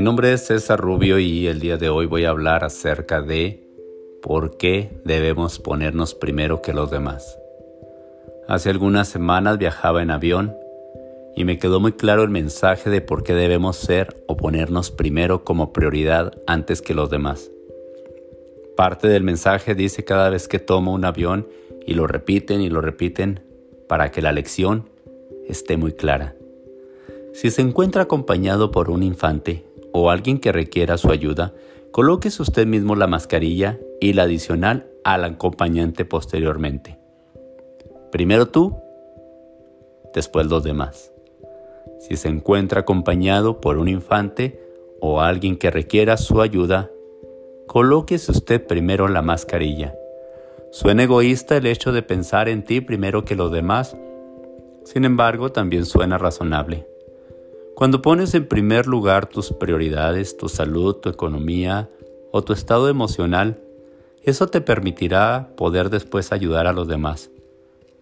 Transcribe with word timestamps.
Mi 0.00 0.04
nombre 0.04 0.32
es 0.32 0.46
César 0.46 0.80
Rubio 0.80 1.18
y 1.18 1.46
el 1.46 1.60
día 1.60 1.76
de 1.76 1.90
hoy 1.90 2.06
voy 2.06 2.24
a 2.24 2.30
hablar 2.30 2.64
acerca 2.64 3.20
de 3.20 3.68
por 4.22 4.56
qué 4.56 4.98
debemos 5.04 5.58
ponernos 5.58 6.14
primero 6.14 6.62
que 6.62 6.72
los 6.72 6.90
demás. 6.90 7.38
Hace 8.48 8.70
algunas 8.70 9.08
semanas 9.08 9.58
viajaba 9.58 10.00
en 10.00 10.10
avión 10.10 10.56
y 11.36 11.44
me 11.44 11.58
quedó 11.58 11.80
muy 11.80 11.92
claro 11.92 12.22
el 12.22 12.30
mensaje 12.30 12.88
de 12.88 13.02
por 13.02 13.24
qué 13.24 13.34
debemos 13.34 13.76
ser 13.76 14.24
o 14.26 14.38
ponernos 14.38 14.90
primero 14.90 15.44
como 15.44 15.74
prioridad 15.74 16.32
antes 16.46 16.80
que 16.80 16.94
los 16.94 17.10
demás. 17.10 17.50
Parte 18.78 19.06
del 19.06 19.22
mensaje 19.22 19.74
dice 19.74 20.02
cada 20.02 20.30
vez 20.30 20.48
que 20.48 20.58
tomo 20.58 20.94
un 20.94 21.04
avión 21.04 21.46
y 21.84 21.92
lo 21.92 22.06
repiten 22.06 22.62
y 22.62 22.70
lo 22.70 22.80
repiten 22.80 23.40
para 23.86 24.10
que 24.10 24.22
la 24.22 24.32
lección 24.32 24.88
esté 25.46 25.76
muy 25.76 25.92
clara. 25.92 26.36
Si 27.34 27.50
se 27.50 27.60
encuentra 27.60 28.04
acompañado 28.04 28.70
por 28.70 28.88
un 28.88 29.02
infante 29.02 29.66
o 29.92 30.10
alguien 30.10 30.38
que 30.38 30.52
requiera 30.52 30.98
su 30.98 31.10
ayuda, 31.10 31.52
colóquese 31.90 32.42
usted 32.42 32.66
mismo 32.66 32.96
la 32.96 33.06
mascarilla 33.06 33.78
y 34.00 34.12
la 34.12 34.24
adicional 34.24 34.86
al 35.04 35.24
acompañante 35.24 36.04
posteriormente. 36.04 36.98
Primero 38.12 38.46
tú, 38.46 38.76
después 40.14 40.46
los 40.46 40.62
demás. 40.62 41.12
Si 41.98 42.16
se 42.16 42.28
encuentra 42.28 42.80
acompañado 42.80 43.60
por 43.60 43.78
un 43.78 43.88
infante 43.88 44.60
o 45.00 45.20
alguien 45.20 45.56
que 45.56 45.70
requiera 45.70 46.16
su 46.16 46.40
ayuda, 46.40 46.90
colóquese 47.66 48.32
usted 48.32 48.66
primero 48.66 49.08
la 49.08 49.22
mascarilla. 49.22 49.94
Suena 50.70 51.04
egoísta 51.04 51.56
el 51.56 51.66
hecho 51.66 51.92
de 51.92 52.02
pensar 52.02 52.48
en 52.48 52.64
ti 52.64 52.80
primero 52.80 53.24
que 53.24 53.36
los 53.36 53.52
demás, 53.52 53.96
sin 54.84 55.04
embargo 55.04 55.52
también 55.52 55.84
suena 55.84 56.18
razonable. 56.18 56.89
Cuando 57.80 58.02
pones 58.02 58.34
en 58.34 58.46
primer 58.46 58.86
lugar 58.86 59.24
tus 59.24 59.54
prioridades, 59.54 60.36
tu 60.36 60.50
salud, 60.50 60.96
tu 60.96 61.08
economía 61.08 61.88
o 62.30 62.42
tu 62.42 62.52
estado 62.52 62.90
emocional, 62.90 63.58
eso 64.22 64.48
te 64.48 64.60
permitirá 64.60 65.48
poder 65.56 65.88
después 65.88 66.30
ayudar 66.30 66.66
a 66.66 66.74
los 66.74 66.88
demás. 66.88 67.30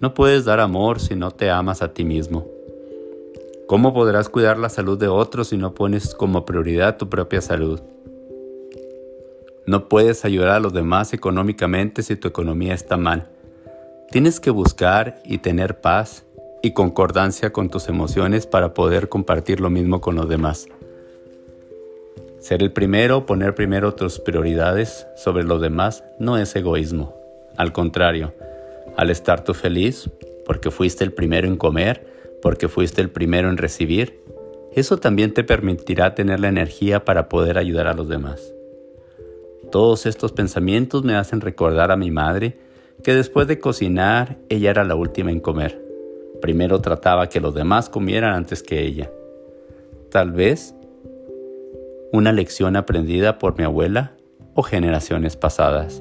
No 0.00 0.14
puedes 0.14 0.46
dar 0.46 0.60
amor 0.60 0.98
si 0.98 1.14
no 1.14 1.30
te 1.30 1.50
amas 1.50 1.82
a 1.82 1.92
ti 1.92 2.06
mismo. 2.06 2.46
¿Cómo 3.66 3.92
podrás 3.92 4.30
cuidar 4.30 4.56
la 4.56 4.70
salud 4.70 4.98
de 4.98 5.08
otros 5.08 5.48
si 5.48 5.58
no 5.58 5.74
pones 5.74 6.14
como 6.14 6.46
prioridad 6.46 6.96
tu 6.96 7.10
propia 7.10 7.42
salud? 7.42 7.78
No 9.66 9.90
puedes 9.90 10.24
ayudar 10.24 10.52
a 10.52 10.60
los 10.60 10.72
demás 10.72 11.12
económicamente 11.12 12.02
si 12.02 12.16
tu 12.16 12.28
economía 12.28 12.72
está 12.72 12.96
mal. 12.96 13.28
Tienes 14.10 14.40
que 14.40 14.48
buscar 14.48 15.20
y 15.26 15.36
tener 15.36 15.82
paz 15.82 16.25
y 16.66 16.72
concordancia 16.72 17.52
con 17.52 17.70
tus 17.70 17.88
emociones 17.88 18.46
para 18.46 18.74
poder 18.74 19.08
compartir 19.08 19.60
lo 19.60 19.70
mismo 19.70 20.00
con 20.00 20.16
los 20.16 20.28
demás. 20.28 20.66
Ser 22.40 22.60
el 22.60 22.72
primero, 22.72 23.24
poner 23.24 23.54
primero 23.54 23.94
tus 23.94 24.18
prioridades 24.18 25.06
sobre 25.16 25.44
los 25.44 25.60
demás, 25.60 26.02
no 26.18 26.36
es 26.36 26.56
egoísmo. 26.56 27.14
Al 27.56 27.72
contrario, 27.72 28.34
al 28.96 29.10
estar 29.10 29.44
tú 29.44 29.54
feliz, 29.54 30.10
porque 30.44 30.72
fuiste 30.72 31.04
el 31.04 31.12
primero 31.12 31.46
en 31.46 31.56
comer, 31.56 32.04
porque 32.42 32.68
fuiste 32.68 33.00
el 33.00 33.10
primero 33.10 33.48
en 33.48 33.58
recibir, 33.58 34.20
eso 34.74 34.98
también 34.98 35.34
te 35.34 35.44
permitirá 35.44 36.16
tener 36.16 36.40
la 36.40 36.48
energía 36.48 37.04
para 37.04 37.28
poder 37.28 37.58
ayudar 37.58 37.86
a 37.86 37.94
los 37.94 38.08
demás. 38.08 38.52
Todos 39.70 40.04
estos 40.04 40.32
pensamientos 40.32 41.04
me 41.04 41.14
hacen 41.14 41.40
recordar 41.40 41.92
a 41.92 41.96
mi 41.96 42.10
madre 42.10 42.58
que 43.04 43.14
después 43.14 43.46
de 43.46 43.60
cocinar 43.60 44.36
ella 44.48 44.70
era 44.70 44.82
la 44.82 44.96
última 44.96 45.30
en 45.30 45.38
comer. 45.38 45.85
Primero 46.46 46.80
trataba 46.80 47.28
que 47.28 47.40
los 47.40 47.56
demás 47.56 47.88
comieran 47.88 48.32
antes 48.32 48.62
que 48.62 48.80
ella. 48.80 49.10
Tal 50.12 50.30
vez 50.30 50.76
una 52.12 52.30
lección 52.30 52.76
aprendida 52.76 53.38
por 53.38 53.58
mi 53.58 53.64
abuela 53.64 54.12
o 54.54 54.62
generaciones 54.62 55.34
pasadas. 55.34 55.98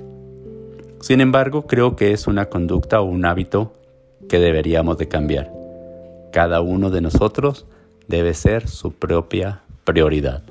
Sin 1.02 1.20
embargo, 1.20 1.66
creo 1.66 1.96
que 1.96 2.12
es 2.12 2.28
una 2.28 2.46
conducta 2.46 3.02
o 3.02 3.06
un 3.06 3.26
hábito 3.26 3.74
que 4.30 4.38
deberíamos 4.38 5.00
de 5.00 5.08
cambiar. 5.08 5.52
Cada 6.32 6.62
uno 6.62 6.92
de 6.92 7.02
nosotros 7.02 7.66
debe 8.08 8.36
ser 8.36 8.68
su 8.68 8.92
propia 8.92 9.64
prioridad. 9.84 10.44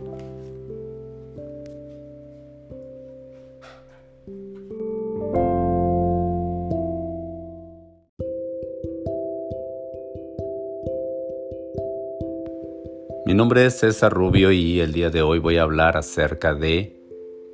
Mi 13.34 13.38
nombre 13.38 13.66
es 13.66 13.80
César 13.80 14.12
Rubio 14.12 14.52
y 14.52 14.78
el 14.78 14.92
día 14.92 15.10
de 15.10 15.20
hoy 15.20 15.40
voy 15.40 15.56
a 15.56 15.62
hablar 15.62 15.96
acerca 15.96 16.54
de 16.54 16.94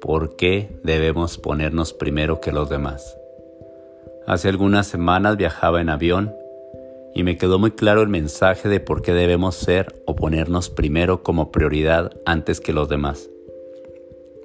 por 0.02 0.36
qué 0.36 0.78
debemos 0.84 1.38
ponernos 1.38 1.94
primero 1.94 2.38
que 2.38 2.52
los 2.52 2.68
demás. 2.68 3.16
Hace 4.26 4.50
algunas 4.50 4.88
semanas 4.88 5.38
viajaba 5.38 5.80
en 5.80 5.88
avión 5.88 6.34
y 7.14 7.22
me 7.22 7.38
quedó 7.38 7.58
muy 7.58 7.70
claro 7.70 8.02
el 8.02 8.10
mensaje 8.10 8.68
de 8.68 8.78
por 8.78 9.00
qué 9.00 9.14
debemos 9.14 9.54
ser 9.54 10.02
o 10.04 10.16
ponernos 10.16 10.68
primero 10.68 11.22
como 11.22 11.50
prioridad 11.50 12.12
antes 12.26 12.60
que 12.60 12.74
los 12.74 12.90
demás. 12.90 13.30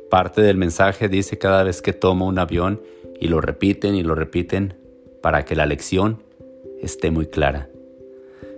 Parte 0.10 0.42
del 0.42 0.56
mensaje 0.56 1.10
dice 1.10 1.38
cada 1.38 1.64
vez 1.64 1.82
que 1.82 1.92
tomo 1.92 2.28
un 2.28 2.40
avión 2.40 2.82
y 3.20 3.28
lo 3.28 3.42
repiten 3.42 3.96
y 3.96 4.04
lo 4.04 4.16
repiten 4.16 4.76
para 5.22 5.44
que 5.44 5.58
la 5.58 5.66
lección 5.66 6.24
esté 6.82 7.12
muy 7.12 7.26
clara. 7.26 7.68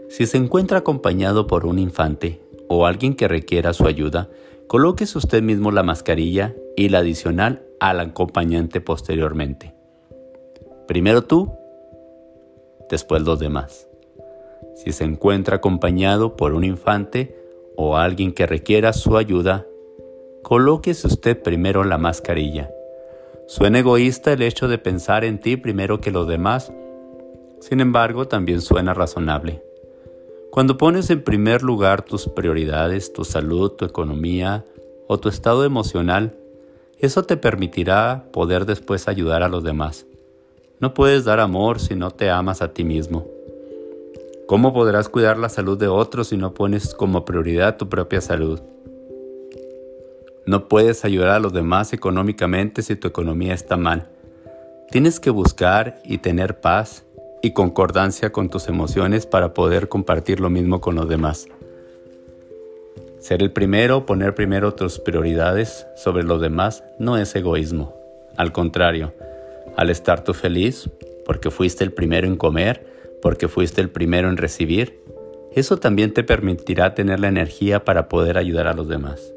Si 0.09 0.27
se 0.27 0.37
encuentra 0.37 0.77
acompañado 0.77 1.47
por 1.47 1.65
un 1.65 1.79
infante 1.79 2.39
o 2.67 2.85
alguien 2.85 3.15
que 3.15 3.27
requiera 3.27 3.73
su 3.73 3.85
ayuda, 3.85 4.29
colóquese 4.67 5.17
usted 5.17 5.41
mismo 5.41 5.71
la 5.71 5.83
mascarilla 5.83 6.55
y 6.75 6.89
la 6.89 6.99
adicional 6.99 7.63
al 7.79 7.99
acompañante 7.99 8.81
posteriormente. 8.81 9.73
Primero 10.87 11.23
tú, 11.23 11.51
después 12.89 13.21
los 13.23 13.39
demás. 13.39 13.87
Si 14.75 14.91
se 14.91 15.03
encuentra 15.03 15.57
acompañado 15.57 16.35
por 16.35 16.53
un 16.53 16.63
infante 16.63 17.35
o 17.75 17.97
alguien 17.97 18.33
que 18.33 18.45
requiera 18.45 18.93
su 18.93 19.17
ayuda, 19.17 19.65
colóquese 20.43 21.07
usted 21.07 21.41
primero 21.41 21.83
la 21.83 21.97
mascarilla. 21.97 22.71
Suena 23.47 23.79
egoísta 23.79 24.33
el 24.33 24.41
hecho 24.41 24.67
de 24.67 24.77
pensar 24.77 25.23
en 25.23 25.39
ti 25.39 25.57
primero 25.57 25.99
que 25.99 26.11
los 26.11 26.27
demás, 26.27 26.71
sin 27.59 27.79
embargo 27.79 28.27
también 28.27 28.61
suena 28.61 28.93
razonable. 28.93 29.66
Cuando 30.51 30.77
pones 30.77 31.09
en 31.09 31.23
primer 31.23 31.61
lugar 31.61 32.03
tus 32.03 32.27
prioridades, 32.27 33.13
tu 33.13 33.23
salud, 33.25 33.71
tu 33.71 33.85
economía 33.85 34.65
o 35.07 35.19
tu 35.19 35.29
estado 35.29 35.65
emocional, 35.65 36.35
eso 36.99 37.23
te 37.23 37.37
permitirá 37.37 38.25
poder 38.31 38.65
después 38.65 39.07
ayudar 39.07 39.43
a 39.43 39.49
los 39.49 39.63
demás. 39.63 40.07
No 40.79 40.93
puedes 40.93 41.25
dar 41.25 41.39
amor 41.39 41.79
si 41.79 41.95
no 41.95 42.11
te 42.11 42.29
amas 42.29 42.61
a 42.61 42.73
ti 42.73 42.83
mismo. 42.83 43.27
¿Cómo 44.47 44.73
podrás 44.73 45.09
cuidar 45.09 45.37
la 45.37 45.49
salud 45.49 45.77
de 45.77 45.87
otros 45.87 46.29
si 46.29 46.37
no 46.37 46.53
pones 46.53 46.95
como 46.95 47.25
prioridad 47.25 47.77
tu 47.77 47.89
propia 47.89 48.21
salud? 48.21 48.61
No 50.45 50.69
puedes 50.69 51.03
ayudar 51.03 51.31
a 51.31 51.39
los 51.39 51.51
demás 51.51 51.91
económicamente 51.91 52.81
si 52.81 52.95
tu 52.95 53.09
economía 53.09 53.53
está 53.53 53.75
mal. 53.75 54.07
Tienes 54.89 55.19
que 55.19 55.29
buscar 55.29 55.99
y 56.05 56.19
tener 56.19 56.61
paz 56.61 57.03
y 57.41 57.51
concordancia 57.51 58.31
con 58.31 58.49
tus 58.49 58.67
emociones 58.67 59.25
para 59.25 59.53
poder 59.53 59.89
compartir 59.89 60.39
lo 60.39 60.49
mismo 60.49 60.81
con 60.81 60.95
los 60.95 61.07
demás. 61.07 61.47
Ser 63.19 63.41
el 63.41 63.51
primero, 63.51 64.05
poner 64.05 64.35
primero 64.35 64.73
tus 64.73 64.99
prioridades 64.99 65.87
sobre 65.95 66.23
los 66.23 66.41
demás, 66.41 66.83
no 66.99 67.17
es 67.17 67.35
egoísmo. 67.35 67.95
Al 68.37 68.51
contrario, 68.51 69.13
al 69.75 69.89
estar 69.89 70.23
tú 70.23 70.33
feliz, 70.33 70.89
porque 71.25 71.51
fuiste 71.51 71.83
el 71.83 71.91
primero 71.91 72.27
en 72.27 72.37
comer, 72.37 72.85
porque 73.21 73.47
fuiste 73.47 73.81
el 73.81 73.89
primero 73.89 74.29
en 74.29 74.37
recibir, 74.37 75.01
eso 75.53 75.77
también 75.77 76.13
te 76.13 76.23
permitirá 76.23 76.93
tener 76.93 77.19
la 77.19 77.27
energía 77.27 77.83
para 77.83 78.07
poder 78.07 78.37
ayudar 78.37 78.67
a 78.67 78.73
los 78.73 78.87
demás. 78.87 79.33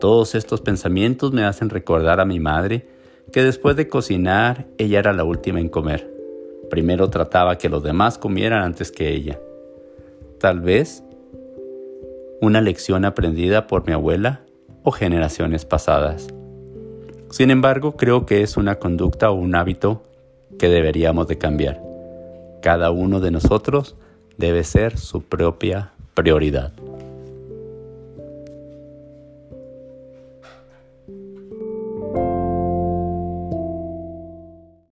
Todos 0.00 0.34
estos 0.34 0.60
pensamientos 0.60 1.32
me 1.32 1.44
hacen 1.44 1.70
recordar 1.70 2.20
a 2.20 2.24
mi 2.24 2.40
madre 2.40 2.86
que 3.32 3.42
después 3.42 3.76
de 3.76 3.88
cocinar 3.88 4.66
ella 4.78 4.98
era 4.98 5.12
la 5.12 5.24
última 5.24 5.60
en 5.60 5.68
comer. 5.68 6.15
Primero 6.70 7.08
trataba 7.10 7.58
que 7.58 7.68
los 7.68 7.82
demás 7.82 8.18
comieran 8.18 8.62
antes 8.62 8.90
que 8.90 9.12
ella. 9.12 9.38
Tal 10.38 10.60
vez 10.60 11.02
una 12.40 12.60
lección 12.60 13.04
aprendida 13.04 13.66
por 13.66 13.86
mi 13.86 13.92
abuela 13.92 14.42
o 14.82 14.90
generaciones 14.90 15.64
pasadas. 15.64 16.28
Sin 17.30 17.50
embargo, 17.50 17.96
creo 17.96 18.26
que 18.26 18.42
es 18.42 18.56
una 18.56 18.76
conducta 18.76 19.30
o 19.30 19.34
un 19.34 19.54
hábito 19.54 20.02
que 20.58 20.68
deberíamos 20.68 21.26
de 21.28 21.38
cambiar. 21.38 21.82
Cada 22.62 22.90
uno 22.90 23.20
de 23.20 23.30
nosotros 23.30 23.96
debe 24.36 24.64
ser 24.64 24.98
su 24.98 25.22
propia 25.22 25.92
prioridad. 26.14 26.72